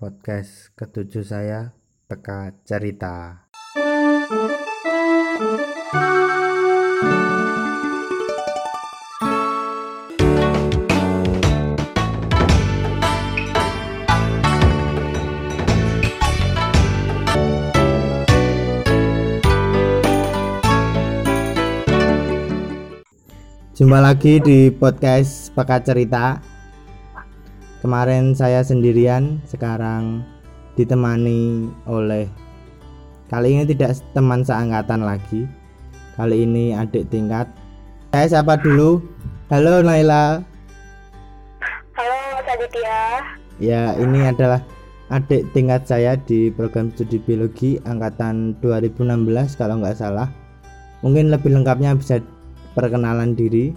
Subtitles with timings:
[0.00, 1.76] podcast ketujuh saya
[2.08, 3.44] Teka Cerita.
[23.76, 26.49] Jumpa lagi di podcast Peka Cerita.
[27.80, 30.20] Kemarin saya sendirian, sekarang
[30.76, 32.28] ditemani oleh
[33.32, 35.48] kali ini tidak teman seangkatan lagi.
[36.12, 37.48] Kali ini adik tingkat.
[38.12, 39.00] Saya siapa dulu?
[39.48, 40.44] Halo Naila.
[41.96, 43.00] Halo Mas Aditya.
[43.56, 44.60] Ya, ini adalah
[45.08, 50.28] adik tingkat saya di program studi biologi angkatan 2016 kalau nggak salah.
[51.00, 52.20] Mungkin lebih lengkapnya bisa
[52.76, 53.72] perkenalan diri.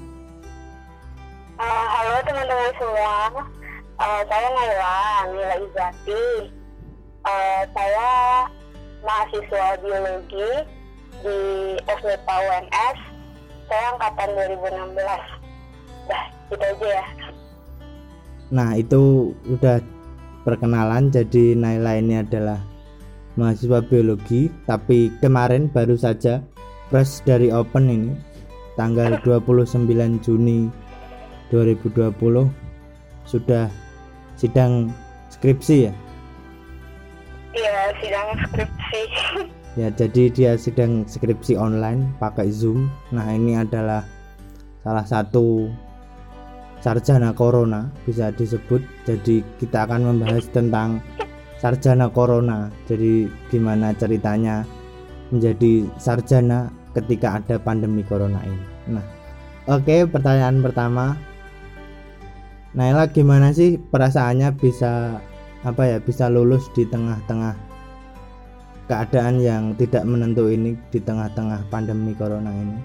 [4.04, 5.00] Uh, saya Naila,
[5.32, 6.52] Naila Izati.
[7.24, 8.12] Uh, saya
[9.00, 10.52] mahasiswa biologi
[11.24, 11.40] di
[11.88, 12.98] SMIPA UNS.
[13.72, 14.30] Saya angkatan
[14.60, 16.12] 2016.
[16.12, 17.06] Dah, itu aja ya.
[18.52, 19.80] Nah, itu udah
[20.44, 21.08] perkenalan.
[21.08, 22.60] Jadi Naila ini adalah
[23.40, 26.44] mahasiswa biologi, tapi kemarin baru saja
[26.92, 28.12] fresh dari open ini
[28.76, 29.88] tanggal 29
[30.20, 30.68] Juni
[31.56, 32.52] 2020
[33.24, 33.72] sudah
[34.44, 34.92] sidang
[35.32, 35.94] skripsi ya?
[37.56, 39.02] Iya, sidang skripsi.
[39.80, 42.92] ya jadi dia sidang skripsi online pakai zoom.
[43.16, 44.04] Nah ini adalah
[44.84, 45.72] salah satu
[46.84, 48.84] sarjana corona bisa disebut.
[49.08, 51.00] Jadi kita akan membahas tentang
[51.64, 52.68] sarjana corona.
[52.92, 54.68] Jadi gimana ceritanya
[55.32, 58.66] menjadi sarjana ketika ada pandemi corona ini.
[58.92, 59.06] Nah,
[59.72, 61.18] oke okay, pertanyaan pertama,
[62.74, 65.22] Naila gimana sih perasaannya bisa
[65.62, 67.54] apa ya bisa lulus di tengah-tengah
[68.90, 72.82] keadaan yang tidak menentu ini di tengah-tengah pandemi corona ini?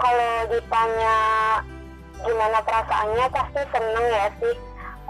[0.00, 1.16] Kalau ditanya
[2.24, 4.56] gimana perasaannya pasti seneng ya sih.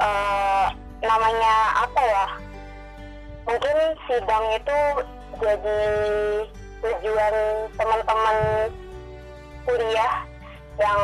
[0.01, 0.67] Uh,
[1.07, 1.55] namanya
[1.87, 2.27] apa ya?
[3.47, 3.77] Mungkin
[4.11, 4.79] sidang itu
[5.39, 5.81] jadi
[6.83, 7.35] tujuan
[7.79, 8.37] teman-teman
[9.63, 10.15] kuliah
[10.81, 11.01] yang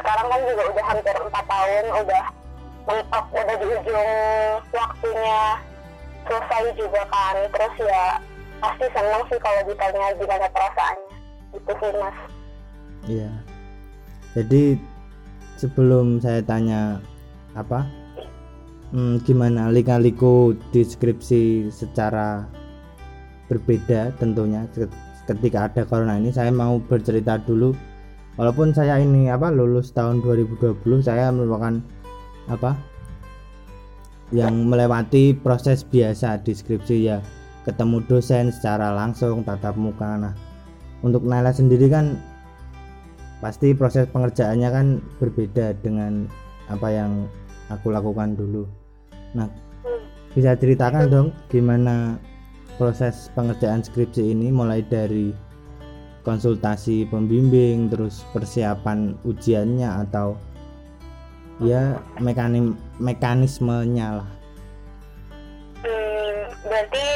[0.00, 2.24] sekarang kan juga udah hampir empat tahun udah
[2.86, 4.10] mentok udah di ujung
[4.70, 5.40] waktunya
[6.26, 7.36] selesai juga kan.
[7.50, 8.04] Terus ya
[8.62, 11.16] pasti seneng sih kalau ditanya gimana perasaannya.
[11.56, 12.16] Itu sih mas.
[13.06, 13.32] Iya.
[14.36, 14.62] Jadi
[15.56, 17.00] sebelum saya tanya
[17.56, 17.88] apa?
[18.94, 22.46] Hmm, gimana lika-liku deskripsi secara
[23.50, 24.62] berbeda tentunya
[25.26, 27.74] ketika ada corona ini saya mau bercerita dulu
[28.36, 31.80] walaupun saya ini apa lulus tahun 2020 saya merupakan
[32.46, 32.76] apa
[34.34, 37.18] yang melewati proses biasa deskripsi ya.
[37.66, 40.18] Ketemu dosen secara langsung tatap muka.
[40.18, 40.34] Nah
[41.02, 42.14] untuk Naila sendiri kan
[43.42, 44.86] pasti proses pengerjaannya kan
[45.18, 46.30] berbeda dengan
[46.70, 47.26] apa yang
[47.70, 48.66] aku lakukan dulu.
[49.34, 49.50] Nah
[50.34, 52.20] bisa ceritakan dong gimana
[52.76, 55.32] proses pengerjaan skripsi ini mulai dari
[56.26, 60.34] konsultasi pembimbing terus persiapan ujiannya atau
[61.62, 64.28] ya mekanim mekanismenya lah.
[65.86, 67.06] Hmm, berarti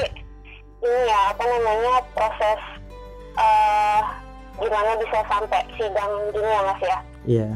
[0.79, 2.61] ini ya apa namanya proses
[3.35, 4.01] uh,
[4.63, 6.99] gimana bisa sampai sidang gini ya mas ya?
[7.27, 7.49] Iya.
[7.51, 7.55] Yeah.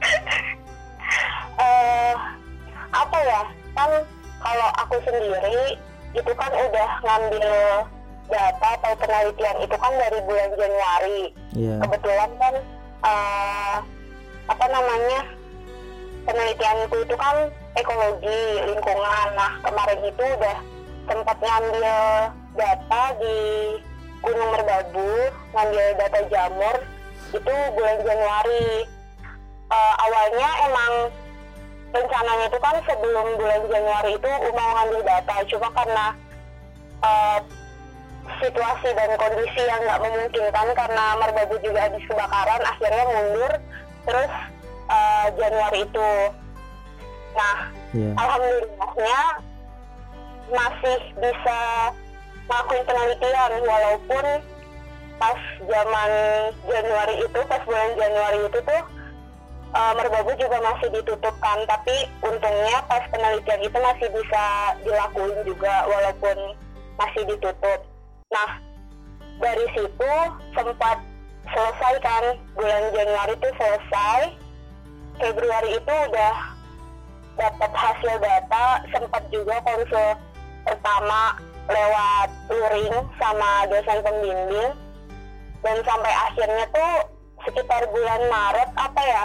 [1.60, 2.14] uh,
[2.96, 3.42] apa ya?
[3.76, 3.90] Kan
[4.40, 5.76] kalau aku sendiri
[6.16, 7.52] itu kan udah ngambil
[8.28, 11.20] data atau penelitian itu kan dari bulan Januari.
[11.56, 11.80] Yeah.
[11.82, 12.54] Kebetulan kan
[13.04, 13.76] uh,
[14.48, 15.20] apa namanya
[16.28, 17.36] penelitianku itu kan
[17.76, 19.28] ekologi lingkungan.
[19.36, 20.58] Nah kemarin itu udah
[21.08, 21.96] sempat ngambil
[22.56, 23.38] data di
[24.18, 25.12] Gunung Merbabu,
[25.56, 26.76] ngambil data jamur
[27.32, 28.84] itu bulan Januari.
[29.68, 30.92] Uh, awalnya emang
[31.92, 36.06] rencananya itu kan sebelum bulan Januari itu mau ngambil data cuma karena
[37.04, 37.38] uh,
[38.40, 43.52] situasi dan kondisi yang nggak memungkinkan karena Merbabu juga habis kebakaran akhirnya mundur.
[44.08, 44.32] Terus
[44.88, 46.10] uh, Januari itu.
[47.36, 47.56] Nah
[47.92, 48.14] yeah.
[48.16, 49.20] alhamdulillahnya
[50.48, 51.60] masih bisa
[52.48, 54.26] melakukan penelitian walaupun
[55.20, 56.10] pas zaman
[56.64, 58.82] Januari itu pas bulan Januari itu tuh
[59.76, 61.58] uh, merbabu juga masih ditutup kan.
[61.68, 64.44] Tapi untungnya pas penelitian itu masih bisa
[64.82, 66.36] dilakuin juga walaupun
[66.98, 67.80] masih ditutup
[68.28, 68.50] nah
[69.40, 70.12] dari situ
[70.52, 71.00] sempat
[71.48, 74.20] selesai kan bulan Januari itu selesai.
[75.18, 76.36] Februari itu udah
[77.34, 80.14] dapat hasil data sempat juga konsul
[80.62, 81.34] pertama
[81.66, 84.70] lewat luring sama dosen pembimbing.
[85.58, 86.92] Dan sampai akhirnya tuh
[87.42, 89.24] sekitar bulan Maret apa ya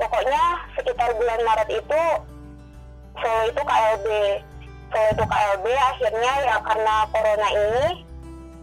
[0.00, 0.42] pokoknya
[0.78, 2.02] sekitar bulan Maret itu
[3.20, 4.06] Solo itu KLB
[4.90, 7.86] Solo itu KLB akhirnya ya karena corona ini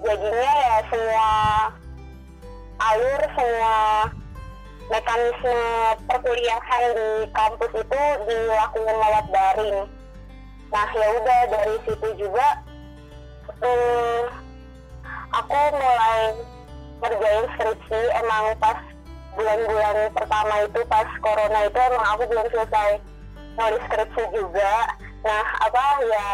[0.03, 1.29] jadinya ya semua
[2.77, 3.77] alur semua
[4.87, 5.63] mekanisme
[6.07, 9.79] perkuliahan di kampus itu dilakukan lewat daring.
[10.67, 12.47] Nah ya udah dari situ juga
[13.63, 14.21] hmm,
[15.31, 16.19] aku mulai
[17.03, 18.01] ngerjain skripsi.
[18.19, 18.79] Emang pas
[19.31, 22.99] bulan-bulan pertama itu pas corona itu emang aku belum selesai
[23.57, 24.73] nulis skripsi juga
[25.25, 26.29] nah apa ya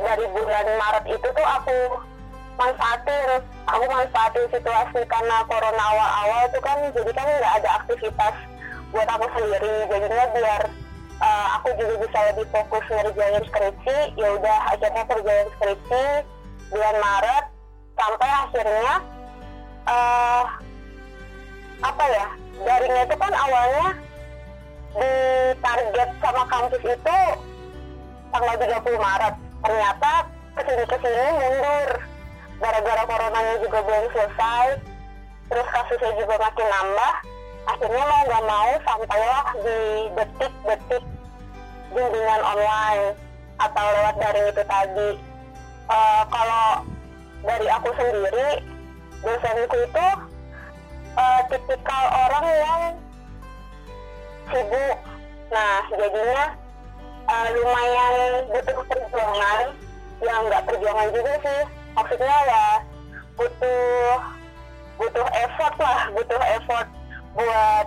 [0.00, 1.78] dari bulan Maret itu tuh aku
[2.60, 8.36] manfaatin aku manfaatin situasi karena corona awal-awal itu kan jadi kan nggak ada aktivitas
[8.90, 9.86] buat aku sendiri.
[9.86, 10.62] Jadinya biar
[11.22, 16.04] uh, aku juga bisa lebih fokus ngerjain skripsi ya udah akhirnya kerjain skripsi
[16.70, 17.44] bulan Maret
[17.94, 18.94] sampai akhirnya
[19.86, 20.44] uh,
[21.80, 22.26] apa ya
[22.60, 23.88] daringnya itu kan awalnya
[24.90, 25.12] di
[25.62, 27.18] target sama kampus itu
[28.30, 29.34] tanggal 30 Maret.
[29.60, 30.12] Ternyata
[30.56, 31.88] ke sini ke sini mundur.
[32.60, 34.66] Gara-gara coronanya juga belum selesai
[35.50, 37.14] terus kasusnya juga makin nambah.
[37.68, 39.78] Akhirnya mau nggak mau sampailah di
[40.16, 41.04] detik-detik
[41.90, 43.04] bimbingan online
[43.58, 45.10] atau lewat daring itu tadi.
[45.90, 46.66] Uh, kalau
[47.42, 48.62] dari aku sendiri
[49.20, 50.06] dosenku itu
[51.18, 52.82] uh, tipikal orang yang
[54.54, 54.96] sibuk.
[55.50, 56.42] Nah jadinya
[57.30, 58.14] uh, lumayan
[58.50, 59.60] butuh perjuangan.
[60.20, 61.60] Ya nggak perjuangan juga sih.
[61.96, 62.66] Maksudnya ya
[63.38, 64.18] butuh
[64.98, 66.00] butuh effort lah.
[66.12, 66.88] Butuh effort
[67.38, 67.86] buat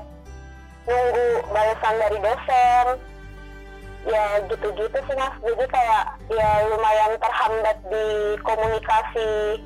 [0.88, 2.86] nunggu balasan dari dosen.
[4.04, 5.36] Ya gitu-gitu sih mas.
[5.44, 8.08] Jadi kayak ya lumayan terhambat di
[8.44, 9.62] komunikasi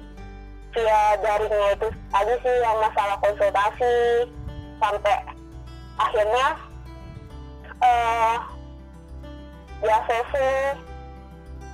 [0.75, 3.97] via daringnya itu tadi sih yang masalah konsultasi.
[4.77, 5.17] Sampai
[5.97, 6.47] akhirnya
[7.81, 8.37] uh,
[9.85, 10.49] ya sesi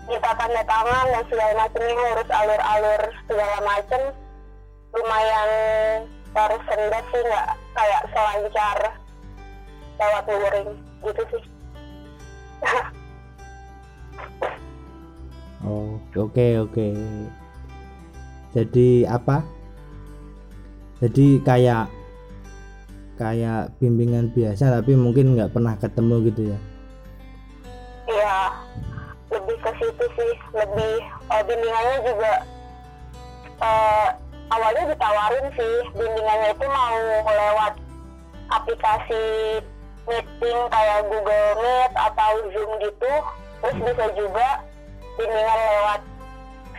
[0.03, 4.01] minta tanda tangan dan segala macamnya ngurus alur-alur segala macam.
[4.94, 5.50] Lumayan
[6.33, 8.79] tersendat sih nggak kayak selancar
[9.97, 10.69] lewat luring
[11.07, 11.44] gitu sih.
[15.63, 16.75] Oh oke okay, oke.
[16.75, 16.91] Okay.
[18.51, 19.47] jadi apa?
[21.00, 21.88] Jadi kayak
[23.15, 26.59] kayak bimbingan biasa tapi mungkin nggak pernah ketemu gitu ya
[28.09, 28.51] iya
[29.31, 30.33] lebih ke situ sih.
[30.53, 30.95] Lebih
[31.31, 32.33] uh, bimbingannya juga
[33.63, 34.07] uh,
[34.53, 35.75] awalnya ditawarin sih.
[35.95, 37.73] Bimbingannya itu mau lewat
[38.51, 39.25] aplikasi
[40.03, 43.13] meeting kayak Google Meet atau Zoom gitu.
[43.63, 44.47] Terus bisa juga
[45.15, 46.01] bimbingan lewat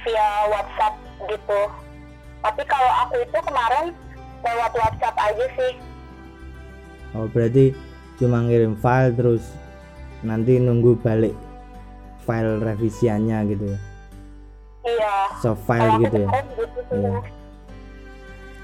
[0.04, 0.94] via WhatsApp
[1.32, 1.60] gitu.
[2.44, 3.96] Tapi kalau aku itu kemarin
[4.44, 5.74] lewat WhatsApp aja sih.
[7.16, 7.72] Oh berarti
[8.20, 9.44] cuma ngirim file terus
[10.24, 11.36] nanti nunggu balik
[12.24, 13.78] file revisiannya gitu ya.
[14.84, 15.14] Iya.
[15.40, 16.28] Soft file gitu ya.
[16.56, 17.16] gitu iya.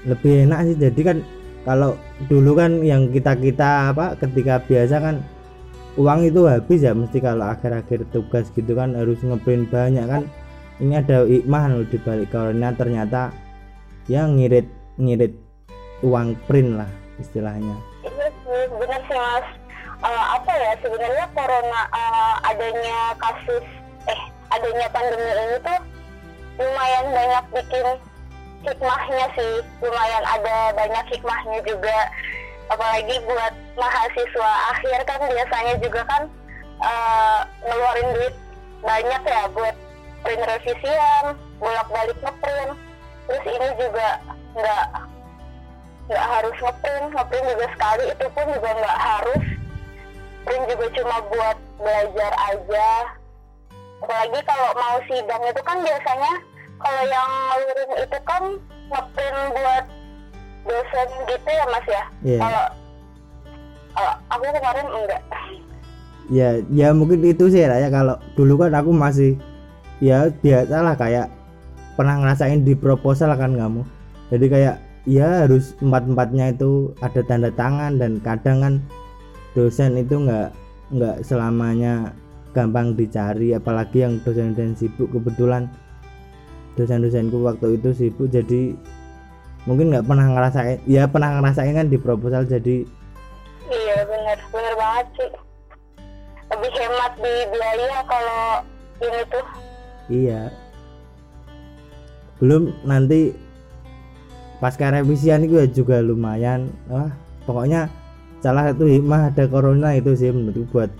[0.01, 1.17] lebih enak sih jadi kan
[1.61, 1.93] kalau
[2.25, 5.15] dulu kan yang kita kita apa ketika biasa kan
[5.99, 10.25] uang itu habis ya mesti kalau akhir-akhir tugas gitu kan harus ngeprint banyak kan.
[10.81, 13.29] Ini ada hikmah loh di balik karena ternyata
[14.09, 14.65] ya ngirit
[14.97, 15.37] ngirit
[16.01, 16.89] uang print lah
[17.21, 17.77] istilahnya.
[18.01, 19.60] Iya benar sih mas
[20.01, 23.65] uh, apa ya sebenarnya corona uh, adanya kasus
[24.09, 25.79] eh adanya pandemi ini tuh
[26.59, 27.87] lumayan banyak bikin
[28.61, 29.53] hikmahnya sih.
[29.81, 32.09] Lumayan ada banyak hikmahnya juga.
[32.71, 36.23] Apalagi buat mahasiswa akhir kan biasanya juga kan
[36.79, 38.35] uh, ngeluarin duit
[38.79, 39.75] banyak ya buat
[40.23, 41.25] print revisian
[41.59, 42.71] bolak balik ngeprint.
[43.27, 44.07] Terus ini juga
[44.55, 44.87] nggak
[46.09, 47.07] nggak harus ngeprint.
[47.11, 49.45] Ngeprint juga sekali itu pun juga nggak harus
[50.45, 52.87] print juga cuma buat belajar aja.
[54.01, 56.33] Apalagi kalau mau sidang itu kan biasanya
[56.81, 57.29] kalau yang
[57.61, 58.43] luring itu kan
[58.89, 59.85] ngeprint buat
[60.65, 62.03] dosen gitu ya mas ya?
[62.25, 62.41] Yeah.
[62.41, 62.65] kalau
[63.91, 65.23] kalau aku kemarin enggak.
[66.31, 67.89] Ya ya mungkin itu sih ya.
[67.93, 69.37] Kalau dulu kan aku masih
[70.01, 71.27] ya biasa lah kayak
[71.93, 73.85] pernah ngerasain di proposal kan kamu.
[74.31, 78.73] Jadi kayak ya harus empat empatnya itu ada tanda tangan dan kadang kan
[79.57, 80.49] dosen itu nggak
[80.91, 82.15] nggak selamanya
[82.51, 85.11] gampang dicari apalagi yang dosen-dosen sibuk.
[85.11, 85.71] Kebetulan
[86.75, 88.75] dosen-dosenku waktu itu sibuk jadi
[89.67, 92.81] mungkin nggak pernah ngerasain ya pernah ngerasain kan di proposal jadi
[93.69, 95.31] iya benar benar banget sih.
[96.51, 98.43] Hemat di biaya kalau
[98.99, 99.45] ini tuh.
[100.11, 100.41] Iya.
[102.41, 103.31] Belum nanti
[104.59, 106.73] pasca revisian itu juga lumayan.
[106.91, 107.13] Wah
[107.45, 107.87] pokoknya
[108.41, 110.91] salah satu hikmah ada corona itu sih menurutku buat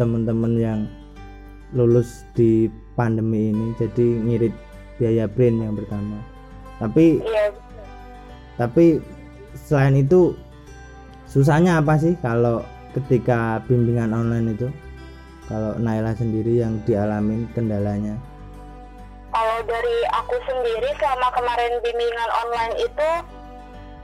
[0.00, 0.80] temen-temen yang
[1.76, 3.76] lulus di pandemi ini.
[3.76, 4.54] Jadi ngirit
[4.96, 6.18] biaya print yang pertama.
[6.80, 7.52] Tapi iya
[8.56, 9.04] tapi
[9.52, 10.32] selain itu
[11.28, 12.64] susahnya apa sih kalau
[12.96, 14.68] ketika bimbingan online itu?
[15.46, 18.18] Kalau Naila sendiri yang dialamin kendalanya?
[19.30, 23.08] Kalau dari aku sendiri selama kemarin bimbingan online itu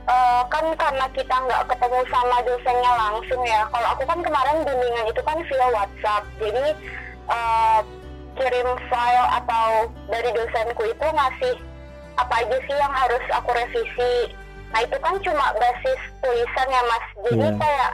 [0.03, 3.61] eh, kan karena kita nggak ketemu sama dosennya langsung ya.
[3.71, 6.23] Kalau aku kan kemarin bimbingan itu kan via WhatsApp.
[6.39, 6.65] Jadi
[7.31, 7.81] eh,
[8.33, 11.55] kirim file atau dari dosenku itu ngasih
[12.17, 14.13] apa aja sih yang harus aku revisi.
[14.73, 17.05] Nah itu kan cuma basis tulisan ya mas.
[17.29, 17.57] Jadi Iya.
[17.61, 17.91] kayak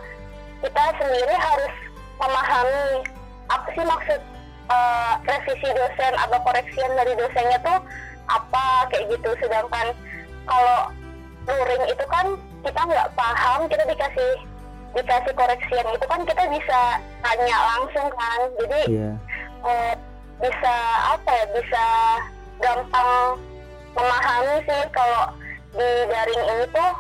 [0.60, 1.74] kita sendiri harus
[2.20, 2.88] memahami
[3.50, 4.22] apa sih maksud
[4.70, 7.80] eh, revisi dosen atau koreksian dari dosennya tuh
[8.32, 9.30] apa kayak gitu.
[9.44, 9.92] Sedangkan
[10.48, 10.90] kalau
[11.50, 12.26] luring itu kan
[12.62, 14.32] kita nggak paham kita dikasih
[14.94, 16.82] dikasih koreksian itu kan kita bisa
[17.22, 18.40] tanya langsung kan.
[18.62, 19.12] Jadi iya.
[19.66, 19.94] eh,
[20.40, 20.76] bisa
[21.18, 21.86] apa ya bisa
[22.62, 23.12] gampang
[23.98, 25.34] memahami sih kalau
[25.74, 26.92] di daring ini tuh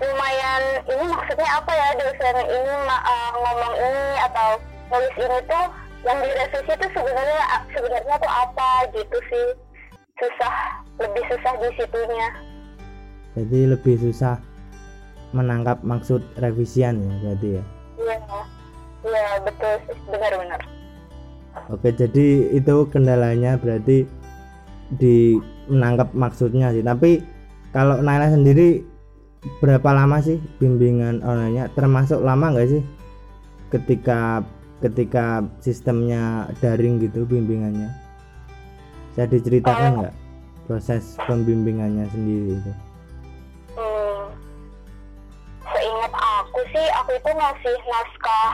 [0.00, 4.48] lumayan ini maksudnya apa ya dosen ini eh, ngomong ini atau
[4.88, 5.66] nulis ini tuh
[6.00, 9.48] yang direvisi tuh sebenarnya sebenarnya tuh apa gitu sih.
[10.20, 12.28] Susah lebih susah di situnya
[13.38, 14.38] jadi lebih susah
[15.30, 17.64] menangkap maksud revisian ya berarti ya
[17.98, 18.16] iya
[19.06, 19.74] iya betul
[20.10, 20.60] benar-benar
[21.70, 24.06] Oke, jadi itu kendalanya berarti
[24.98, 25.38] di
[25.70, 26.82] menangkap maksudnya sih.
[26.82, 27.22] Tapi
[27.74, 28.82] kalau Naila sendiri
[29.62, 31.70] berapa lama sih bimbingan online-nya?
[31.74, 32.82] Termasuk lama nggak sih
[33.70, 34.42] ketika
[34.82, 37.90] ketika sistemnya daring gitu bimbingannya?
[39.10, 40.14] Bisa diceritakan nggak
[40.70, 42.72] proses pembimbingannya sendiri itu?
[47.30, 48.50] Aku ngasih naskah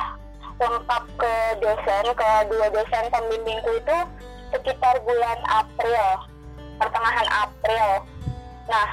[0.60, 3.98] lengkap ke dosen ke dua dosen pembimbingku itu
[4.52, 6.04] sekitar bulan April
[6.76, 8.04] pertengahan April.
[8.68, 8.88] Nah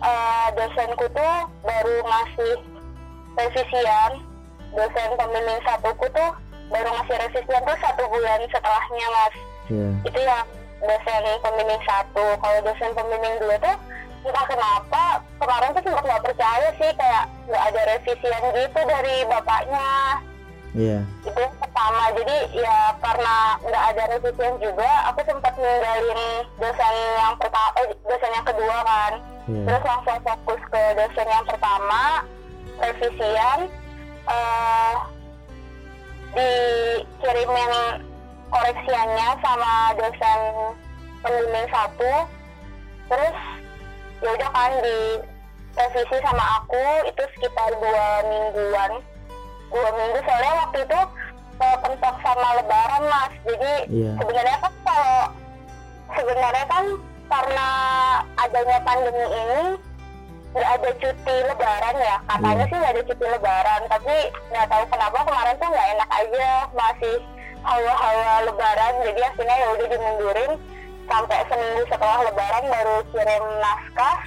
[0.00, 2.64] eh, dosenku tuh baru ngasih
[3.36, 4.24] revisian
[4.72, 6.30] dosen pembimbing satuku tuh
[6.72, 9.34] baru ngasih revisian tuh satu bulan setelahnya mas.
[9.68, 10.48] Ya, itu yang
[10.80, 12.24] dosen pembimbing satu.
[12.40, 13.76] Kalau dosen pembimbing dua tuh
[14.20, 15.02] entah kenapa
[15.40, 19.90] kemarin tuh sempat nggak percaya sih kayak nggak ada revisian gitu dari bapaknya.
[20.70, 22.02] Iya, itu yang pertama.
[22.14, 26.20] Jadi ya karena nggak ada revisian juga aku sempat ninggalin
[26.62, 29.12] dosen yang pertama eh, dosen yang kedua kan.
[29.50, 32.02] Iya, terus langsung fokus ke dosen yang pertama
[32.78, 33.58] revisian
[34.30, 34.94] eh
[36.30, 37.72] dikirimin
[38.50, 40.40] koreksiannya sama dosen
[41.18, 42.12] pembimbing satu.
[43.10, 43.36] Terus
[44.20, 44.98] ya udah kan di
[45.70, 48.92] revisi sama aku itu sekitar dua mingguan.
[49.70, 51.00] Dua minggu soalnya waktu itu
[51.60, 53.32] eh, pentok sama lebaran mas.
[53.46, 54.12] Jadi Iya.
[54.18, 55.16] sebenarnya kan kalau
[56.10, 56.84] sebenarnya kan
[57.30, 57.68] karena
[58.36, 59.62] adanya pandemi ini
[60.50, 62.16] nggak ada cuti lebaran ya.
[62.26, 62.68] Katanya Iya.
[62.68, 64.16] sih nggak ada cuti lebaran tapi
[64.50, 66.50] nggak tahu kenapa kemarin tuh nggak enak aja.
[66.74, 67.16] Masih
[67.60, 70.52] hawa-hawa lebaran jadi akhirnya ya udah dimundurin
[71.10, 74.18] sampai seminggu setelah lebaran baru kirim naskah.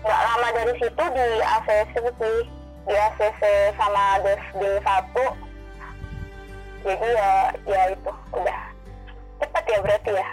[0.00, 2.38] Nggak lama dari situ di ACC sih
[2.88, 3.42] di ACC
[3.76, 5.26] sama Desbing satu.
[6.80, 7.30] Jadi ya
[7.68, 8.62] ya itu udah.
[9.36, 10.28] Cepet ya berarti ya?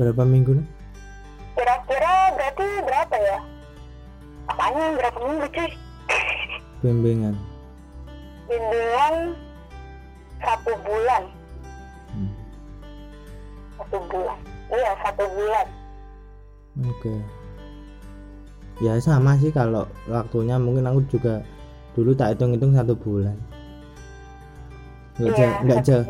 [0.00, 0.68] Berapa minggu nih?
[1.52, 3.38] kira-kira berarti berapa ya?
[4.48, 4.84] Apanya?
[4.96, 5.70] Berapa minggu cuy?
[6.80, 7.36] Bimbingan.
[8.50, 9.38] bimbingan
[10.42, 11.41] satu bulan.
[13.92, 14.38] Satu bulan
[14.72, 15.66] iya satu bulan
[16.72, 17.12] Oke.
[18.80, 21.44] Ya sama sih kalau waktunya mungkin aku juga
[21.92, 23.36] dulu tak hitung-hitung satu bulan.
[25.20, 26.04] Nggak jauh, nggak jauh,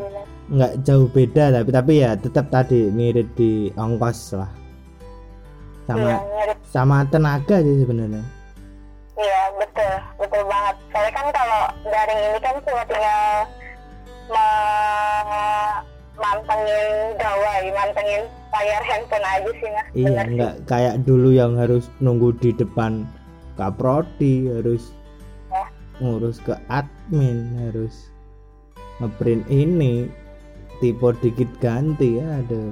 [0.47, 4.47] nggak jauh beda tapi tapi ya tetap tadi ngirit di ongkos lah.
[5.83, 8.23] Sama nyari sama tenaga sih sebenarnya.
[9.19, 10.75] Iya betul betul banget.
[10.95, 11.61] Soalnya kan kalau
[11.91, 13.23] daring ini kan cuma tinggal
[14.31, 15.92] me-
[16.23, 16.87] mantengin
[17.19, 19.87] gawai, mantengin layar handphone aja sih mas.
[19.91, 20.33] Iya, Bener sih.
[20.39, 23.03] nggak kayak dulu yang harus nunggu di depan
[23.59, 24.95] kaprodi, harus
[25.51, 25.65] Ya.
[26.01, 28.09] ngurus ke admin, harus
[28.97, 30.09] ngeprint ini,
[30.81, 32.63] tipe dikit ganti ya ada.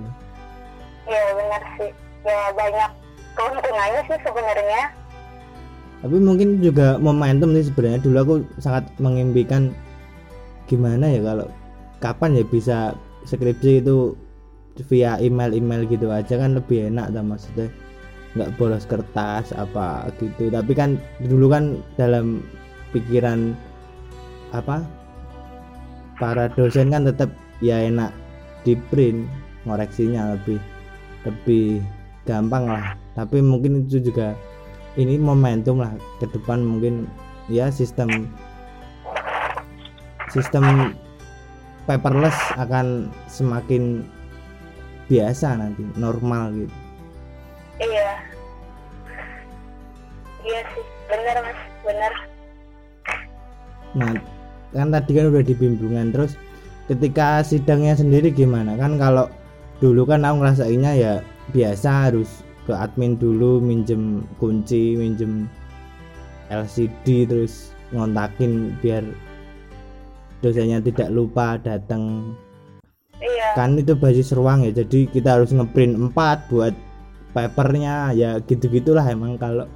[1.06, 1.92] Iya benar sih.
[2.22, 2.90] Ya banyak
[3.36, 4.84] keuntungannya sih sebenarnya.
[6.02, 9.70] Tapi mungkin juga momentum sih sebenarnya dulu aku sangat mengimpikan
[10.66, 11.46] gimana ya kalau
[12.02, 12.78] kapan ya bisa
[13.26, 14.16] skripsi itu
[14.88, 17.68] via email-email gitu aja kan lebih enak lah maksudnya.
[18.34, 20.48] Nggak bolos kertas apa gitu.
[20.48, 22.42] Tapi kan dulu kan dalam
[22.96, 23.56] pikiran
[24.52, 24.84] apa
[26.20, 27.32] para dosen kan tetap
[27.64, 28.12] ya enak
[28.64, 29.26] di print
[29.68, 30.60] ngoreksinya lebih
[31.28, 31.84] lebih
[32.24, 32.96] gampang lah.
[33.14, 34.34] Tapi mungkin itu juga
[34.96, 37.08] ini momentum lah ke depan mungkin
[37.52, 38.28] ya sistem
[40.32, 40.96] sistem
[41.90, 44.06] paperless akan semakin
[45.10, 46.76] biasa nanti normal gitu.
[47.82, 48.12] Iya.
[50.42, 52.14] Iya sih bener mas bener
[53.92, 54.16] nah
[54.72, 56.40] kan tadi kan udah di bimbingan terus
[56.92, 58.76] ketika sidangnya sendiri gimana?
[58.76, 59.32] Kan kalau
[59.80, 61.14] dulu kan aku ngerasainnya ya
[61.56, 65.48] biasa harus ke admin dulu minjem kunci minjem
[66.52, 69.04] LCD terus ngontakin biar
[70.42, 72.34] dosennya tidak lupa datang
[73.22, 73.54] iya.
[73.54, 76.74] Kan itu basis ruang ya jadi kita harus ngeprint 4 buat
[77.32, 78.12] papernya.
[78.18, 79.70] Ya gitu gitulah emang kalau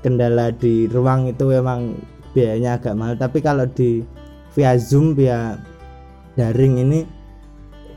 [0.00, 1.94] kendala di ruang itu memang
[2.32, 3.14] biayanya agak mahal.
[3.20, 4.02] Tapi kalau di
[4.56, 5.54] via zoom via
[6.34, 7.00] daring ini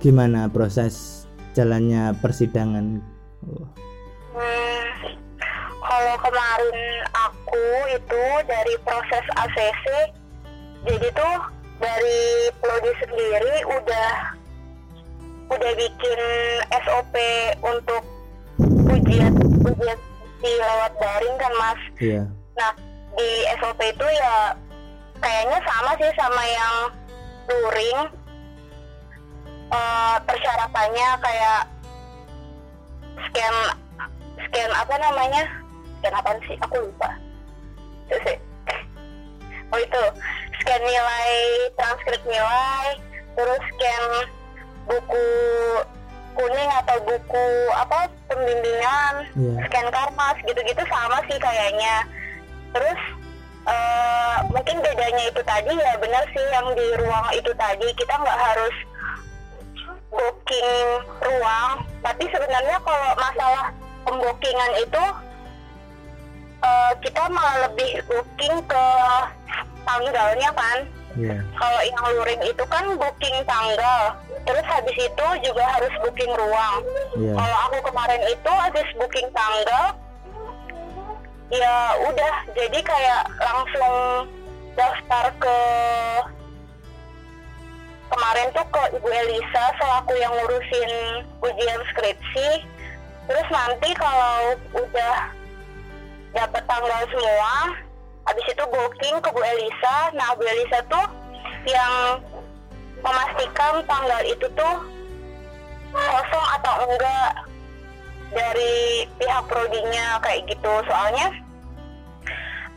[0.04, 3.00] gimana proses jalannya persidangan?
[4.34, 4.86] Hmm,
[5.80, 6.78] kalau kemarin
[7.14, 9.86] aku itu dari proses ACC,
[10.90, 14.12] jadi tuh dari prodi sendiri udah
[15.52, 16.20] udah bikin
[16.88, 17.16] SOP
[17.60, 18.04] untuk
[18.88, 19.36] ujian
[19.68, 20.00] ujian
[20.40, 21.82] di lewat daring kan mas.
[22.00, 22.24] iya
[22.56, 22.72] Nah
[23.20, 24.56] di SOP itu ya
[25.20, 26.76] kayaknya sama sih sama yang
[27.52, 28.00] luring.
[29.74, 31.62] Eh, persyaratannya kayak
[33.26, 33.56] scan
[34.46, 35.44] scan apa namanya
[35.98, 37.10] scan apa sih aku lupa
[38.06, 38.38] Tuh sih.
[39.74, 40.04] oh itu
[40.64, 41.32] scan nilai
[41.76, 42.88] transkrip nilai
[43.36, 44.04] terus scan
[44.88, 45.28] buku
[46.34, 49.54] kuning atau buku apa pembimbingan iya.
[49.70, 52.08] scan karmas gitu-gitu sama sih kayaknya.
[52.74, 53.02] Terus
[53.70, 58.40] eh, mungkin bedanya itu tadi ya benar sih yang di ruang itu tadi kita nggak
[58.50, 58.76] harus
[60.10, 60.88] booking
[61.22, 61.72] ruang.
[62.02, 63.66] Tapi sebenarnya kalau masalah
[64.08, 65.04] pembookingan itu
[66.66, 68.86] eh, kita malah lebih booking ke
[69.88, 70.78] tanggalnya kan.
[71.14, 71.38] Iya.
[71.54, 74.18] Kalau yang luring itu kan booking tanggal.
[74.44, 76.76] Terus habis itu juga harus booking ruang.
[77.16, 77.34] Iya.
[77.38, 79.86] Kalau aku kemarin itu habis booking tanggal.
[81.54, 81.76] Ya
[82.10, 83.96] udah jadi kayak langsung
[84.74, 85.60] daftar ke
[88.10, 90.92] kemarin tuh ke Ibu Elisa selaku yang ngurusin
[91.46, 92.50] ujian skripsi.
[93.30, 95.18] Terus nanti kalau udah
[96.34, 97.54] dapat tanggal semua
[98.24, 99.98] habis itu booking ke Bu Elisa.
[100.16, 101.06] Nah Bu Elisa tuh
[101.68, 102.20] yang
[103.04, 104.76] memastikan tanggal itu tuh
[105.94, 107.32] kosong atau enggak
[108.34, 110.74] dari pihak prodinya kayak gitu.
[110.88, 111.28] Soalnya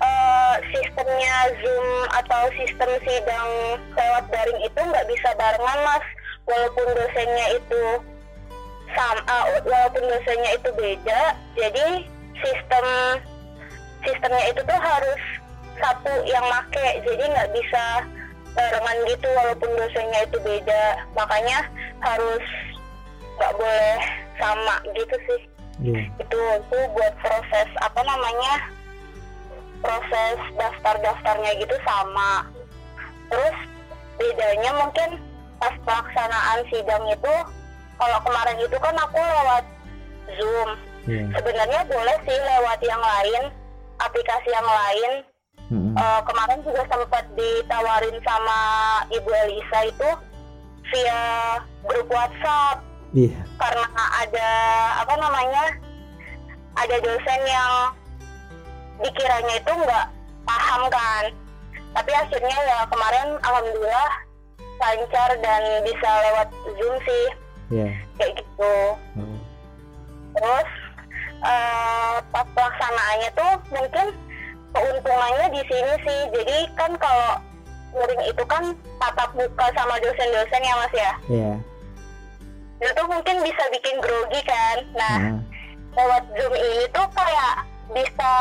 [0.03, 3.49] eh, sistemnya Zoom atau sistem sidang
[3.97, 6.07] lewat daring itu nggak bisa barengan mas.
[6.47, 7.83] Walaupun dosennya itu
[8.95, 11.23] sama walaupun dosennya itu beda
[11.59, 11.87] jadi
[12.41, 12.87] sistem
[14.07, 15.23] sistemnya itu tuh harus
[15.81, 17.85] satu yang make jadi nggak bisa
[18.57, 20.85] barengan gitu walaupun dosennya itu beda.
[21.13, 21.59] Makanya
[22.01, 22.45] harus
[23.37, 23.99] nggak boleh
[24.41, 25.41] sama gitu sih.
[25.85, 26.03] Iya.
[26.21, 28.55] Itu itu buat proses apa namanya
[29.85, 32.49] proses daftar-daftarnya gitu sama.
[33.29, 33.57] Terus
[34.17, 35.21] bedanya mungkin
[35.61, 37.35] pas pelaksanaan sidang itu
[37.97, 39.65] kalau kemarin itu kan aku lewat
[40.41, 40.71] zoom.
[41.07, 41.25] Iya.
[41.39, 43.53] Sebenarnya boleh sih lewat yang lain
[44.01, 45.13] aplikasi yang lain
[45.67, 45.99] Mm-mm.
[45.99, 48.61] Eh, kemarin juga sempat ditawarin sama
[49.11, 50.11] Ibu Elisa itu
[50.95, 51.23] via
[51.83, 52.87] grup WhatsApp.
[53.11, 53.35] Iya.
[53.59, 54.51] Karena ada
[55.03, 55.65] apa namanya
[56.79, 57.73] ada dosen yang
[59.03, 60.07] dikiranya itu nggak
[60.47, 61.25] paham kan.
[61.99, 64.11] Tapi akhirnya ya kemarin alhamdulillah
[64.77, 66.49] lancar dan bisa lewat
[66.79, 67.27] zoom sih.
[67.75, 67.89] Iya.
[68.23, 68.75] Kayak gitu.
[69.19, 69.39] Oh.
[70.37, 70.69] terus
[71.41, 74.07] eh, pas pelaksanaannya tuh mungkin
[74.77, 76.21] keuntungannya di sini sih.
[76.37, 77.41] Jadi kan kalau
[77.97, 81.13] muring itu kan tatap muka sama dosen-dosen ya mas ya?
[81.33, 81.53] Iya.
[82.77, 84.77] Itu tuh mungkin bisa bikin grogi kan?
[84.93, 85.39] Nah Heeh.
[85.97, 87.55] lewat zoom ini tuh kayak
[87.97, 88.33] bisa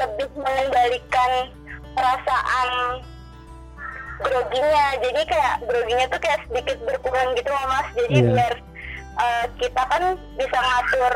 [0.00, 1.52] lebih mengendalikan
[1.92, 2.70] perasaan
[4.22, 4.86] groginya.
[4.96, 7.88] Jadi kayak groginya tuh kayak sedikit berkurang gitu loh mas.
[7.92, 8.30] Jadi Iya.
[8.32, 8.54] biar
[9.12, 11.14] eh, kita kan bisa ngatur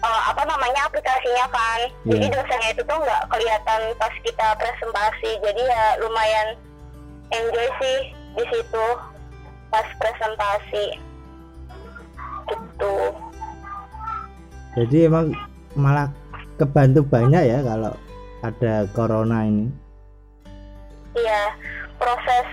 [0.00, 1.80] eh, apa namanya aplikasinya kan.
[2.08, 2.34] Jadi Iya.
[2.34, 5.30] dosennya itu tuh nggak kelihatan pas kita presentasi.
[5.44, 6.48] Jadi ya lumayan
[7.30, 7.98] enjoy sih
[8.36, 8.86] di situ
[9.70, 10.86] pas presentasi.
[12.50, 12.96] Gitu.
[14.74, 15.34] Jadi emang
[15.78, 16.08] malah
[16.58, 17.94] kebantu banyak ya kalau
[18.40, 19.66] ada corona ini.
[21.14, 21.42] Iya
[22.00, 22.48] proses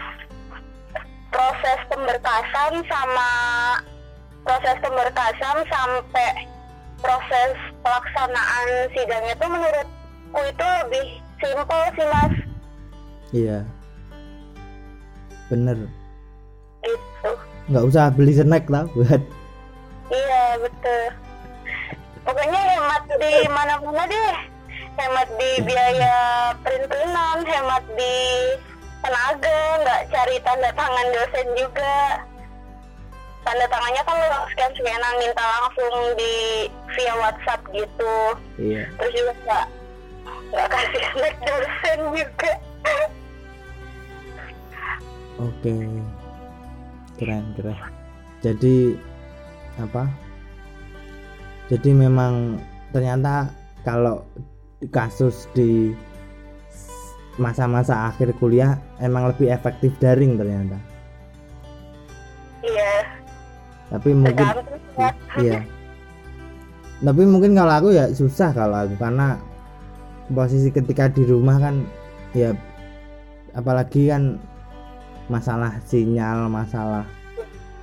[1.31, 3.31] proses pemberkasan sama
[4.43, 6.31] proses pemberkasan sampai
[7.01, 7.53] proses
[7.86, 11.05] pelaksanaan sidangnya tuh menurutku itu lebih
[11.41, 12.33] simpel sih mas.
[13.31, 13.60] Iya.
[15.51, 15.77] Bener.
[16.83, 17.31] Gitu.
[17.67, 19.21] Nggak usah beli snack lah buat.
[20.07, 21.03] Iya betul.
[22.23, 24.38] Pokoknya hemat di mana-mana deh.
[24.97, 26.17] Hemat di biaya
[26.65, 28.15] perintilan hemat di
[29.05, 31.95] tenaga nggak cari tanda tangan dosen juga
[33.45, 38.15] tanda tangannya kan lo scan scanan minta langsung di via WhatsApp gitu.
[38.58, 38.84] Iya.
[38.97, 39.65] Terus juga nggak
[40.52, 42.54] nggak kasih snack dosen juga.
[45.38, 45.76] Oke.
[47.17, 47.78] Keren keren.
[48.41, 48.97] Jadi
[49.78, 50.04] apa?
[51.67, 52.62] Jadi memang
[52.95, 53.52] ternyata
[53.84, 54.23] kalau
[54.93, 55.91] kasus di
[57.38, 60.96] masa-masa akhir kuliah emang lebih efektif daring ternyata
[63.91, 64.56] tapi mungkin ya.
[65.38, 65.62] Iya.
[66.97, 69.38] Tapi mungkin kalau aku ya susah kalau aku karena
[70.34, 71.86] posisi ketika di rumah kan
[72.34, 72.58] ya
[73.54, 74.41] apalagi kan
[75.30, 77.06] masalah sinyal masalah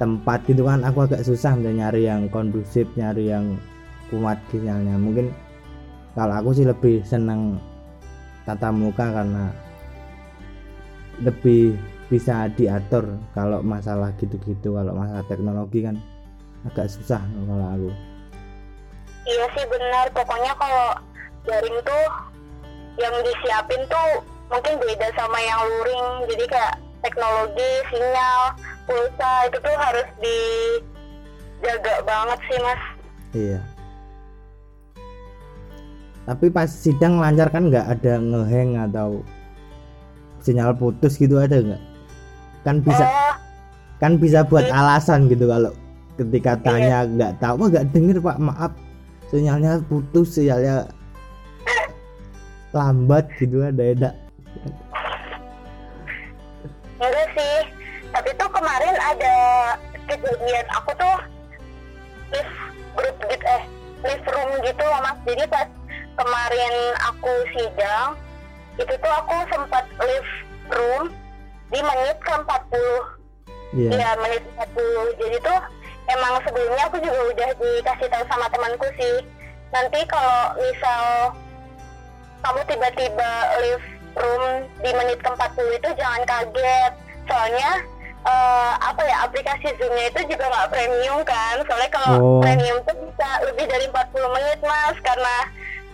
[0.02, 3.54] tempat gitu kan aku agak susah untuk nyari yang kondusif nyari yang
[4.10, 4.98] kuat sinyalnya.
[4.98, 5.30] Mungkin
[6.18, 7.62] kalau aku sih lebih seneng
[8.42, 9.54] tatap muka karena
[11.22, 11.78] lebih
[12.12, 15.96] bisa diatur kalau masalah gitu-gitu kalau masalah teknologi kan
[16.68, 17.90] agak susah kalau aku
[19.24, 21.00] Iya sih benar, pokoknya kalau
[21.48, 22.04] daring tuh
[23.00, 24.20] yang disiapin tuh
[24.52, 26.28] mungkin beda sama yang luring.
[26.28, 28.52] Jadi kayak teknologi, sinyal,
[28.84, 32.82] pulsa itu tuh harus dijaga banget sih mas.
[33.34, 33.60] iya
[36.24, 39.20] tapi pas sidang lancar kan nggak ada ngeheng atau
[40.40, 41.82] sinyal putus gitu ada nggak
[42.64, 43.34] kan bisa Oh,
[44.02, 45.72] kan bisa buat alasan gitu kalau
[46.18, 48.36] ketika tanya nggak tahu "Wah, nggak denger pak.
[48.40, 48.72] Maaf.
[49.30, 50.88] Sinyalnya putus sinyalnya
[52.74, 54.10] lambat gitu ada ada
[56.98, 57.58] enggak sih.
[58.14, 59.36] Tapi tuh kemarin ada
[60.06, 60.66] kejadian.
[60.82, 61.16] Aku tuh
[62.30, 62.54] live
[62.94, 63.62] group gitu eh
[64.06, 65.18] live room gitu loh mas.
[65.26, 65.68] Jadi pas
[66.14, 66.72] kemarin
[67.10, 68.14] aku sidang
[68.78, 70.32] itu tuh aku sempat live
[70.70, 71.04] room
[71.68, 72.44] di menit ke 40
[73.74, 73.90] iya.
[73.90, 75.58] Iya menit 40 Jadi tuh
[76.06, 79.16] emang sebelumnya aku juga udah dikasih tahu sama temanku sih.
[79.70, 81.02] Nanti kalau misal
[82.40, 84.44] kamu tiba-tiba leave room
[84.78, 86.92] di menit ke 40 itu jangan kaget.
[87.24, 87.70] Soalnya
[88.24, 91.56] eh, apa ya aplikasi Zoom-nya itu juga nggak premium kan?
[91.64, 92.40] Soalnya kalau Oh.
[92.40, 94.96] premium tuh bisa lebih dari 40 menit mas.
[95.00, 95.36] Karena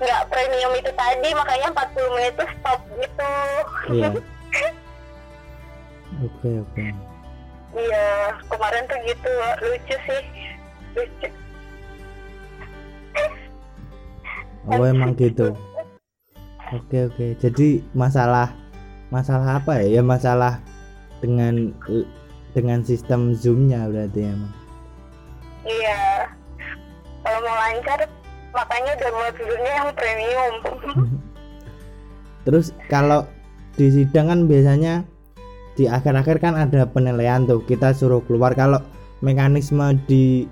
[0.00, 3.32] nggak premium itu tadi makanya 40 menit tuh stop gitu.
[3.94, 4.08] Iya
[6.24, 6.84] oke oke.
[7.70, 8.06] Iya,
[8.50, 10.22] kemarin tuh gitu lucu sih,
[10.98, 11.28] lucu.
[14.68, 15.54] oh emang gitu.
[16.70, 17.26] Oke oke.
[17.38, 18.54] Jadi masalah
[19.10, 19.98] masalah apa ya?
[19.98, 20.62] Ya masalah
[21.18, 21.74] dengan
[22.54, 24.54] dengan sistem zoomnya berarti emang.
[25.66, 26.26] Iya,
[27.22, 28.00] kalau mau lancar
[28.50, 30.54] makanya download dulunya yang premium.
[32.48, 33.28] Terus kalau
[33.76, 35.04] di sidang kan biasanya
[35.78, 38.82] di akhir-akhir kan ada penilaian tuh kita suruh keluar kalau
[39.22, 40.48] mekanisme di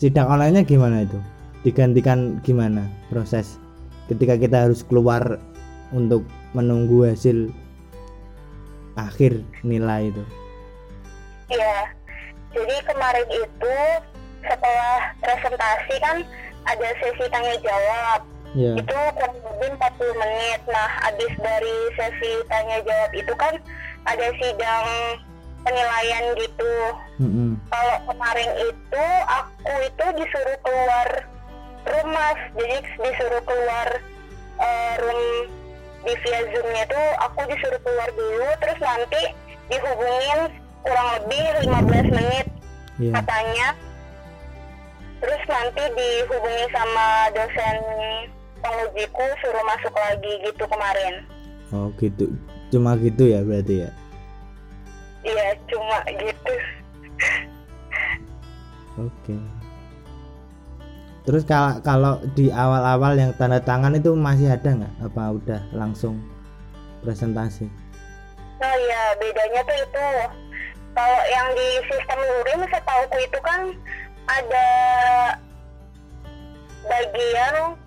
[0.00, 1.18] sidang online-nya gimana itu?
[1.60, 3.60] Digantikan gimana proses
[4.08, 5.36] ketika kita harus keluar
[5.92, 6.24] untuk
[6.56, 7.52] menunggu hasil
[8.96, 10.24] akhir nilai itu?
[11.50, 11.92] Iya,
[12.54, 13.76] jadi kemarin itu
[14.42, 16.16] setelah presentasi kan
[16.66, 18.20] ada sesi tanya jawab.
[18.50, 18.74] Ya.
[18.74, 20.60] Itu kurang lebih 40 menit.
[20.66, 23.54] Nah, habis dari sesi tanya jawab itu kan
[24.04, 24.86] ada sidang
[25.60, 26.74] penilaian gitu.
[27.20, 27.52] Mm-mm.
[27.68, 31.08] kalau kemarin itu aku itu disuruh keluar
[31.84, 33.88] rumah jadi disuruh keluar
[34.56, 35.20] eh, room
[36.00, 39.22] di via zoomnya tuh aku disuruh keluar dulu terus nanti
[39.68, 40.40] dihubungin
[40.80, 42.46] kurang lebih 15 menit
[42.96, 43.16] Iya.
[43.16, 43.68] katanya
[45.20, 47.76] terus nanti dihubungi sama dosen
[48.60, 51.14] pengujiku suruh masuk lagi gitu kemarin
[51.70, 52.28] Oh gitu.
[52.70, 53.90] Cuma gitu ya berarti ya.
[55.20, 56.54] iya cuma gitu
[58.98, 59.36] Oke.
[61.24, 64.94] Terus kalau kalau di awal-awal yang tanda tangan itu masih ada nggak?
[65.04, 66.18] Apa udah langsung
[67.04, 67.68] presentasi?
[68.60, 70.08] Oh iya, bedanya tuh itu.
[70.90, 73.60] Kalau yang di sistem luring setauku itu kan
[74.26, 74.68] ada
[76.88, 77.78] bagian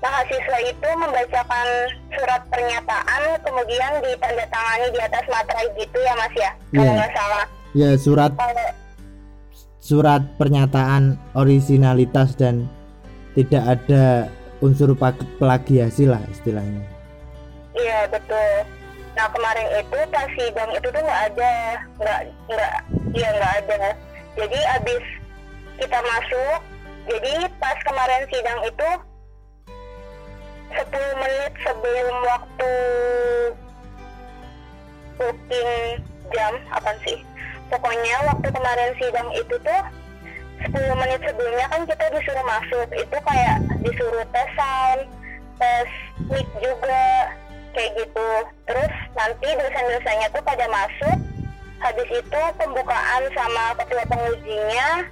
[0.00, 1.68] mahasiswa itu membacakan
[2.10, 6.50] surat pernyataan kemudian ditandatangani di atas materai gitu ya Mas ya.
[6.72, 6.92] Kalau Iya.
[6.96, 7.44] nggak salah.
[7.70, 8.68] ya surat Kalau
[9.80, 12.66] surat pernyataan originalitas dan
[13.32, 14.26] tidak ada
[14.60, 14.92] unsur
[15.38, 16.82] plagiasi lah istilahnya
[17.72, 18.66] Iya betul.
[19.14, 21.52] Nah kemarin itu pas sidang itu tuh nggak ada,
[21.96, 22.74] nggak nggak,
[23.14, 23.80] iya nggak ada.
[24.34, 25.04] Jadi abis
[25.78, 26.58] kita masuk,
[27.06, 28.88] jadi pas kemarin sidang itu
[30.70, 32.72] 10 menit sebelum waktu
[35.18, 35.70] booking
[36.30, 37.18] jam apa sih?
[37.70, 39.82] Pokoknya waktu kemarin sidang itu tuh
[40.60, 45.02] 10 menit sebelumnya kan kita disuruh masuk itu kayak disuruh tes sound,
[45.56, 45.88] tes
[46.28, 47.32] mic juga
[47.72, 48.28] kayak gitu.
[48.66, 51.18] Terus nanti dosen-dosennya tuh pada masuk.
[51.80, 55.08] Habis itu pembukaan sama ketua pengujinya.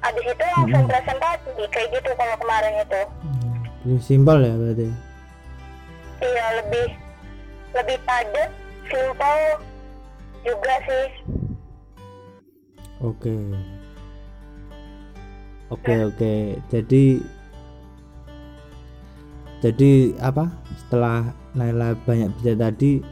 [0.00, 0.92] Habis itu langsung Mm-mm.
[0.94, 3.02] presentasi kayak gitu kalau kemarin itu.
[3.84, 4.88] Lebih simpel ya berarti?
[6.18, 6.86] Iya lebih
[7.76, 8.50] lebih padat,
[8.90, 9.42] simple
[10.42, 11.08] juga sih.
[13.04, 13.34] oke.
[15.68, 16.34] Oke oke.
[16.72, 17.04] Jadi
[19.60, 19.90] jadi
[20.22, 20.48] apa?
[20.80, 23.02] Setelah Naila banyak baca tadi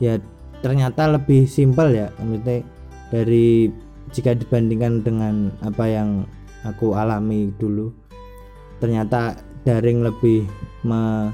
[0.00, 0.16] ya
[0.64, 2.64] ternyata lebih simpel ya maksudnya
[3.12, 3.68] dari
[4.12, 6.24] jika dibandingkan dengan apa yang
[6.64, 7.92] aku alami dulu
[8.80, 10.48] ternyata daring lebih
[10.80, 11.32] me-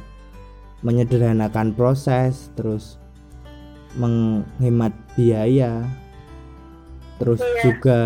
[0.80, 2.98] menyederhanakan proses terus
[3.94, 5.82] menghemat biaya
[7.16, 7.60] terus Iya.
[7.62, 8.00] juga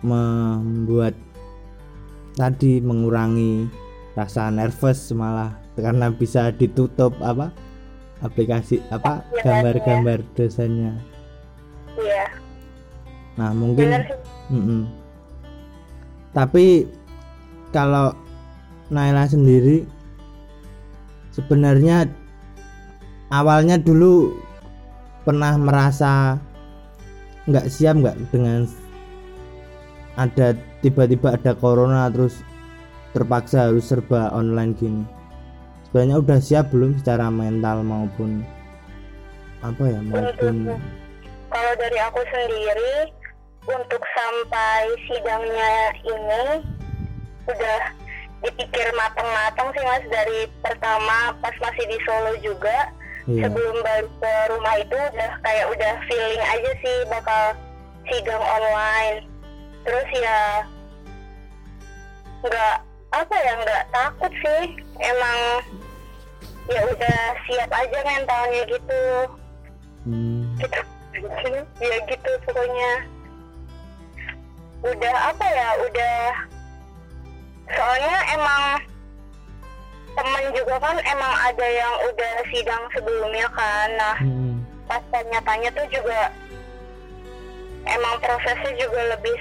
[0.00, 1.16] membuat
[2.34, 3.66] tadi mengurangi
[4.14, 7.50] rasa nervous malah karena bisa ditutup apa
[8.20, 9.42] aplikasi apa Aplikasinya.
[9.42, 10.92] gambar-gambar dosennya
[11.96, 12.26] Iya,
[13.34, 14.14] nah mungkin sih.
[14.48, 14.80] Mm-mm.
[16.30, 16.86] Tapi
[17.68, 18.14] kalau
[18.88, 19.84] Naila sendiri
[21.36, 22.08] sebenarnya
[23.28, 24.32] awalnya dulu
[25.28, 26.40] pernah merasa
[27.44, 28.64] nggak siap nggak dengan
[30.16, 32.40] ada tiba-tiba ada corona terus
[33.12, 35.04] terpaksa harus serba online gini.
[35.88, 38.44] Sebenarnya udah siap belum secara mental maupun
[39.64, 40.76] apa ya maupun
[41.48, 42.94] Kalau dari aku sendiri
[43.64, 45.74] untuk sampai sidangnya
[46.04, 46.44] ini
[47.48, 47.80] udah
[48.42, 52.94] dipikir matang-matang sih mas dari pertama pas masih di Solo juga.
[53.28, 53.44] Iya.
[53.44, 57.42] Sebelum balik ke rumah itu udah kayak udah feeling aja sih bakal
[58.08, 59.18] sidang online.
[59.84, 60.40] Terus ya
[62.46, 62.76] nggak
[63.12, 64.64] apa ya nggak takut sih.
[65.02, 65.38] Emang
[66.68, 69.04] ya udah siap aja mentalnya gitu.
[70.06, 70.80] Hmm, gitu.
[71.82, 72.92] Ya gitu pokoknya.
[74.86, 76.16] Udah apa ya udah
[77.72, 78.62] soalnya emang
[80.18, 83.88] temen juga kan emang ada yang udah sidang sebelumnya kan.
[83.94, 84.54] Nah hmm,
[84.90, 86.32] pas tanya-tanya tuh juga
[87.86, 89.36] emang prosesnya juga lebih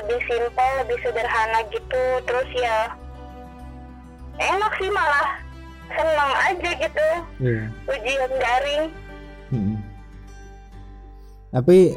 [0.00, 2.04] lebih simpel lebih sederhana gitu.
[2.24, 2.78] Terus ya
[4.38, 5.40] enak sih malah.
[5.84, 7.08] Seneng aja gitu.
[7.44, 7.62] Iya.
[7.92, 8.84] ujian daring.
[9.52, 9.78] Mm-mm.
[11.52, 11.94] Tapi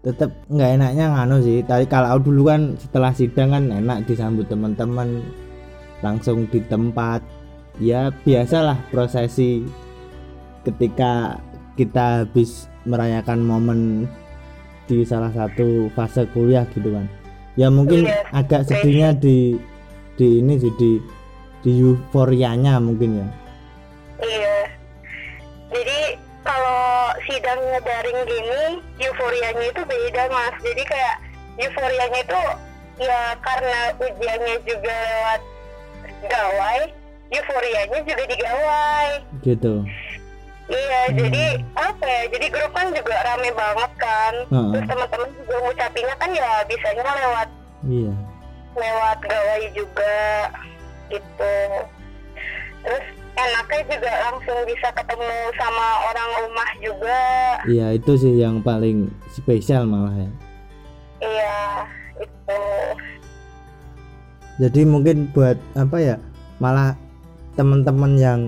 [0.00, 1.60] tetap nggak enaknya nganu sih.
[1.64, 5.20] Tadi kalau dulu kan setelah sidang kan enak disambut teman-teman
[6.00, 7.20] langsung di tempat.
[7.80, 9.64] Ya biasalah prosesi
[10.68, 11.40] ketika
[11.76, 13.80] kita habis merayakan momen
[14.84, 17.06] di salah satu fase kuliah gitu kan.
[17.56, 19.56] Ya mungkin Iya, agak sedihnya di
[20.16, 21.00] di ini sih di
[21.60, 23.28] di euforianya mungkin ya.
[24.20, 24.59] Iya.
[27.30, 28.62] Sidangnya daring gini,
[28.98, 30.54] euforianya itu beda mas.
[30.66, 31.16] Jadi kayak
[31.62, 32.40] euforianya itu
[32.98, 35.40] ya karena ujiannya juga lewat
[36.26, 36.80] gawai,
[37.30, 39.10] euforianya juga di gawai.
[39.46, 39.74] Gitu.
[40.70, 41.44] Iya, jadi
[41.78, 42.22] apa ya?
[42.34, 44.34] Jadi grup kan juga rame banget kan.
[44.50, 44.70] Heeh.
[44.74, 47.48] Terus teman-teman juga ngucapinnya kan ya bisanya lewat
[47.86, 48.12] Iya.
[48.70, 50.18] lewat gawai juga
[51.10, 51.54] gitu
[52.80, 53.06] terus
[53.38, 57.20] enaknya juga langsung bisa ketemu sama orang rumah juga.
[57.68, 60.30] Iya itu sih yang paling spesial malah ya.
[61.20, 61.58] iya
[62.16, 62.60] itu.
[64.60, 66.16] Jadi mungkin buat apa ya
[66.60, 66.96] malah
[67.56, 68.40] teman-teman yang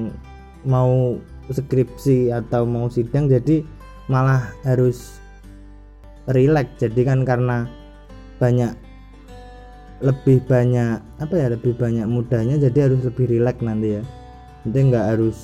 [0.64, 1.18] mau
[1.50, 3.66] skripsi atau mau sidang jadi
[4.06, 5.18] malah harus
[6.30, 7.66] rileks jadi kan karena
[8.38, 8.72] banyak
[10.02, 14.02] lebih banyak apa ya lebih banyak mudahnya jadi harus lebih rileks nanti ya
[14.62, 15.38] nanti nggak harus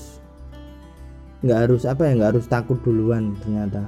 [1.42, 3.83] nggak harus apa ya nggak harus takut duluan ternyata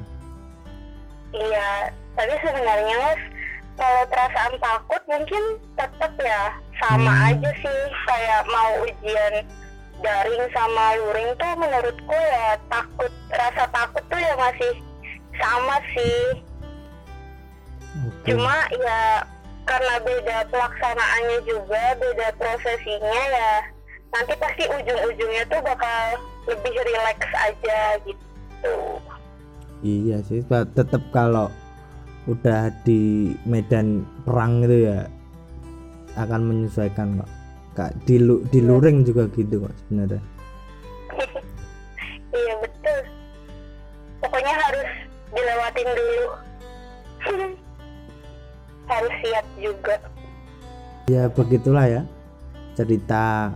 [1.34, 3.22] iya tapi sebenarnya mas
[3.74, 5.42] kalau perasaan takut mungkin
[5.74, 6.42] tetap ya
[6.80, 7.28] sama Hmm.
[7.32, 9.34] aja sih kayak mau ujian
[10.00, 14.72] daring sama luring tuh menurutku ya takut rasa takut tuh ya masih
[15.36, 16.20] sama sih
[18.06, 18.32] Oke.
[18.32, 19.00] cuma ya
[19.68, 23.54] karena beda pelaksanaannya juga beda prosesinya ya
[24.10, 26.18] nanti pasti ujung-ujungnya tuh bakal
[26.50, 28.74] lebih rileks aja gitu.
[29.80, 30.44] Iya sih
[30.76, 31.48] tetap kalau
[32.28, 35.08] udah di medan perang itu ya
[36.20, 37.30] akan menyesuaikan kok
[37.78, 38.20] kak di
[38.50, 40.22] di luring juga gitu kok sebenarnya.
[42.30, 43.00] Iya betul.
[44.22, 44.88] Pokoknya harus
[45.34, 46.24] dilewatin dulu.
[48.90, 49.96] Harus siap juga.
[51.10, 52.02] Ya begitulah ya
[52.78, 53.50] cerita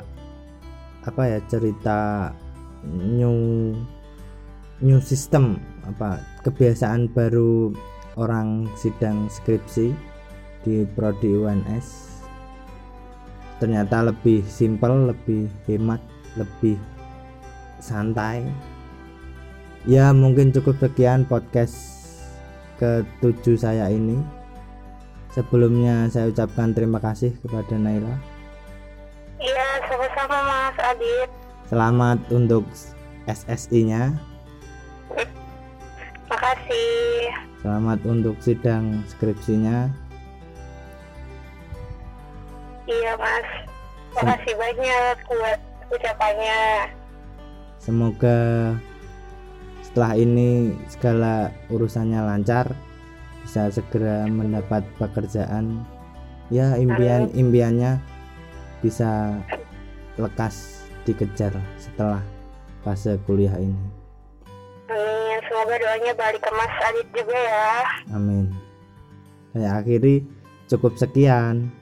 [1.05, 2.33] apa ya cerita
[2.85, 3.73] new
[4.81, 7.73] new system apa kebiasaan baru
[8.17, 9.93] orang sidang skripsi
[10.65, 12.15] di prodi UNS
[13.63, 16.01] ternyata lebih simpel lebih hemat
[16.35, 16.77] lebih
[17.85, 18.43] santai.
[19.85, 21.77] Ya mungkin cukup sekian podcast
[22.81, 24.17] ketujuh saya ini.
[25.35, 28.34] Sebelumnya saya ucapkan terima kasih kepada Naila
[30.25, 31.29] sama-sama mas Adit.
[31.69, 32.65] Selamat untuk
[33.29, 34.03] SSI nya
[36.33, 37.29] makasih.
[37.61, 39.93] Selamat untuk sidang skripsinya.
[42.89, 43.49] Iya mas.
[44.17, 45.61] Makasih banyak buat
[45.93, 46.61] ucapannya.
[47.77, 48.41] Semoga
[49.85, 52.73] setelah ini segala urusannya lancar
[53.45, 55.85] Bisa segera mendapat pekerjaan.
[56.49, 58.01] Ya impian impiannya
[58.81, 59.37] bisa
[60.21, 62.23] lekas dikejar setelah
[62.87, 63.77] fase kuliah ini
[64.85, 65.41] Amin.
[65.49, 67.73] Semoga doanya balik ke Mas Adit juga ya.
[68.13, 68.53] Amin
[69.57, 70.25] Saya akhiri
[70.69, 71.73] cukup sekian